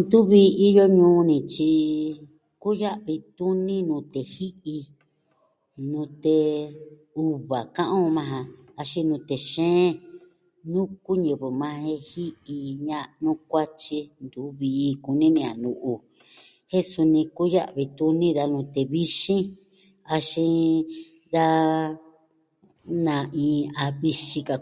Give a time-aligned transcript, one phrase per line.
[0.00, 1.72] Ntu vii iyo ñuu ni tyi
[2.62, 4.76] kuya'vi tuni nute ji'i,
[5.90, 6.36] nute
[7.20, 8.46] uva ka'an on majan,
[8.80, 9.92] axin nute xeen.
[10.72, 15.92] Nuku ñivɨ majan jen ji'i ña'nu kuatyi ntuvi vii kuni ni a nu'u
[16.70, 19.42] Jen suni kuya'vi tuni da nute vixin,
[20.14, 20.82] axin
[21.38, 21.46] da
[23.06, 24.56] na iin ka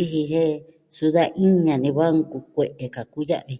[2.90, 3.56] ka kuya'vi,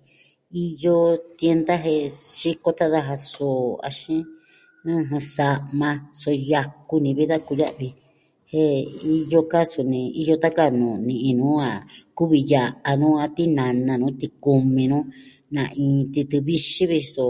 [0.64, 0.96] iyo
[1.38, 1.98] tienda jen
[2.40, 4.22] xiko tan daja soo axin
[5.34, 5.88] sa'ma
[6.20, 7.88] so yaku ni vi da kuya'vi
[8.50, 8.74] jen
[9.16, 11.72] iyo ka suni iyo tan ka nuu ni'i nuu a
[12.16, 14.98] kuvi ya'a nu a tinana nu, tikumi nu,
[15.54, 17.24] na iin titɨ vixin vi ji so